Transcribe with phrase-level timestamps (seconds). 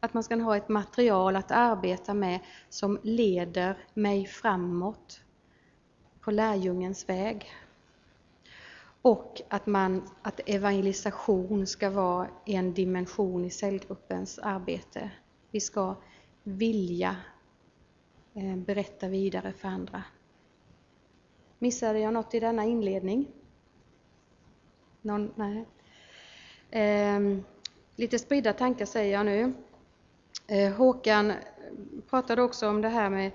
[0.00, 5.20] Att man ska ha ett material att arbeta med som leder mig framåt
[6.20, 7.50] på lärjungens väg.
[9.02, 15.10] Och att, man, att evangelisation ska vara en dimension i cellgruppens arbete.
[15.50, 15.96] Vi ska
[16.42, 17.16] vilja
[18.34, 20.02] eh, berätta vidare för andra.
[21.58, 23.26] Missade jag något i denna inledning?
[25.02, 25.64] Någon, nej.
[26.70, 27.20] Eh,
[27.96, 29.52] lite spridda tankar säger jag nu.
[30.50, 31.32] Eh, Håkan
[32.10, 33.32] pratade också om det här med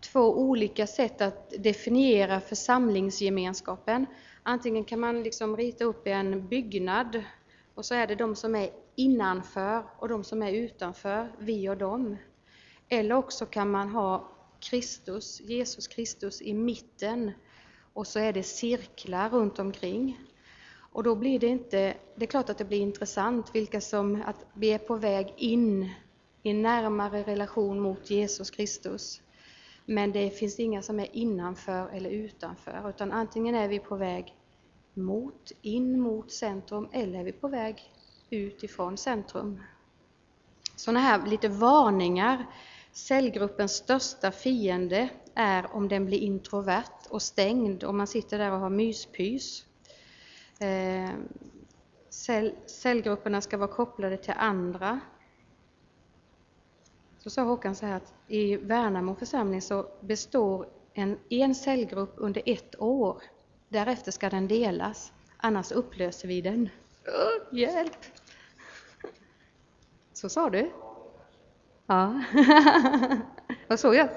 [0.00, 4.06] två olika sätt att definiera församlingsgemenskapen.
[4.42, 7.22] Antingen kan man liksom rita upp en byggnad
[7.74, 11.76] och så är det de som är innanför och de som är utanför, vi och
[11.76, 12.16] dem.
[12.88, 14.28] Eller också kan man ha
[14.60, 17.30] Kristus, Jesus Kristus i mitten
[17.92, 20.20] och så är det cirklar runt omkring.
[20.92, 24.46] Och då blir det inte, det är klart att det blir intressant vilka som, att
[24.54, 25.90] vi är på väg in
[26.42, 29.22] i närmare relation mot Jesus Kristus.
[29.84, 34.36] Men det finns inga som är innanför eller utanför, utan antingen är vi på väg
[34.94, 37.92] mot, in mot centrum eller är vi på väg
[38.30, 39.62] ut ifrån centrum.
[40.76, 42.46] Sådana här lite varningar.
[42.92, 48.58] Cellgruppens största fiende är om den blir introvert och stängd och man sitter där och
[48.58, 49.66] har myspys.
[50.58, 51.10] Eh,
[52.08, 55.00] cell, cellgrupperna ska vara kopplade till andra
[57.22, 62.42] så sa Håkan så här att i Värnamo församling så består en, en cellgrupp under
[62.46, 63.22] ett år.
[63.68, 66.68] Därefter ska den delas, annars upplöser vi den.
[67.06, 67.96] Oh, hjälp!
[70.12, 70.70] Så sa du?
[71.86, 72.22] Ja.
[73.68, 74.08] Vad såg jag?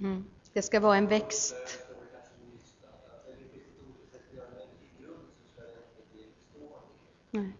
[0.00, 0.24] Mm.
[0.52, 1.83] Det ska vara en växt.
[7.34, 7.52] Nej.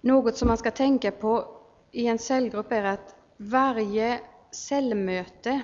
[0.00, 1.56] Något som man ska tänka på
[1.90, 4.20] i en cellgrupp är att varje
[4.50, 5.62] cellmöte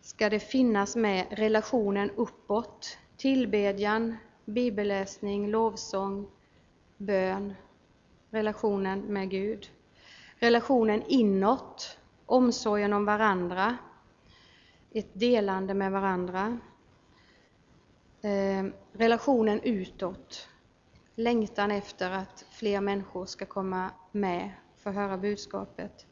[0.00, 6.26] ska det finnas med relationen uppåt, tillbedjan, bibelläsning, lovsång,
[6.96, 7.54] bön,
[8.30, 9.70] relationen med Gud.
[10.34, 13.76] Relationen inåt, omsorgen om varandra,
[14.90, 16.58] ett delande med varandra.
[18.22, 20.48] Eh, relationen utåt,
[21.14, 26.06] längtan efter att fler människor ska komma med, få höra budskapet.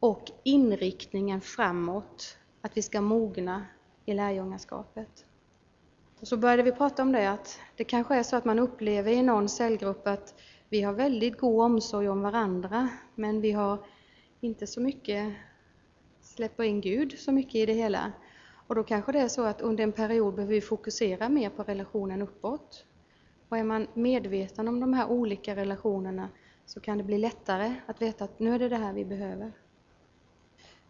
[0.00, 3.66] Och inriktningen framåt, att vi ska mogna
[4.04, 5.24] i lärjungaskapet.
[6.20, 9.12] Och så började vi prata om det, att det kanske är så att man upplever
[9.12, 10.34] i någon cellgrupp att
[10.68, 13.78] vi har väldigt god omsorg om varandra, men vi har
[14.40, 15.34] inte så mycket,
[16.20, 18.12] släpper in Gud så mycket i det hela.
[18.66, 21.62] Och då kanske det är så att under en period behöver vi fokusera mer på
[21.62, 22.84] relationen uppåt.
[23.48, 26.28] Och är man medveten om de här olika relationerna
[26.66, 29.52] så kan det bli lättare att veta att nu är det det här vi behöver.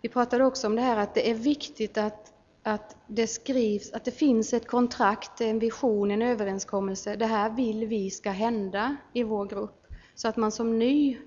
[0.00, 4.04] Vi pratade också om det här att det är viktigt att, att det skrivs, att
[4.04, 7.16] det finns ett kontrakt, en vision, en överenskommelse.
[7.16, 9.86] Det här vill vi ska hända i vår grupp.
[10.14, 11.18] Så att man som ny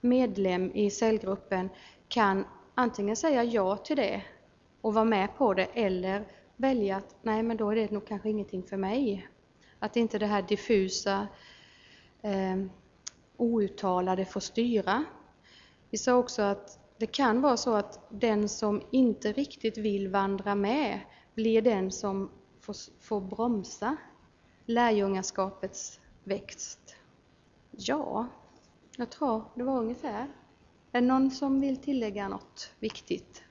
[0.00, 1.68] medlem i cellgruppen
[2.08, 4.22] kan antingen säga ja till det
[4.80, 6.24] och vara med på det eller
[6.56, 9.28] välja att nej men då är det nog kanske ingenting för mig.
[9.80, 11.28] Att inte det här diffusa,
[12.22, 12.56] eh,
[13.36, 15.04] outtalade får styra.
[15.90, 20.54] Vi sa också att det kan vara så att den som inte riktigt vill vandra
[20.54, 21.00] med
[21.34, 22.30] blir den som
[22.60, 23.96] får, får bromsa
[24.66, 26.96] lärjungaskapets växt.
[27.70, 28.26] Ja,
[28.96, 30.28] jag tror det var ungefär.
[30.92, 33.42] Är det någon som vill tillägga något viktigt?